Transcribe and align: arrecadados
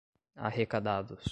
arrecadados 0.35 1.29